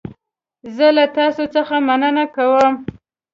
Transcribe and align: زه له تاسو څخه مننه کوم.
زه 0.75 0.87
له 0.97 1.05
تاسو 1.17 1.43
څخه 1.55 1.75
مننه 1.87 2.25
کوم. 2.35 2.73